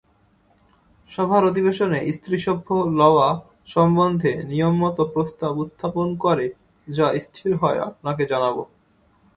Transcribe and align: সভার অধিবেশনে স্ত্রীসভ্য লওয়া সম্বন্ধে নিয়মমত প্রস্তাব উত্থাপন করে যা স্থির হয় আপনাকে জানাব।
সভার 1.11 1.43
অধিবেশনে 1.45 1.99
স্ত্রীসভ্য 2.13 2.67
লওয়া 2.99 3.27
সম্বন্ধে 3.67 4.31
নিয়মমত 4.43 4.97
প্রস্তাব 5.13 5.53
উত্থাপন 5.57 6.07
করে 6.15 6.45
যা 6.87 7.07
স্থির 7.19 7.51
হয় 7.55 7.79
আপনাকে 7.89 8.23
জানাব। 8.25 8.55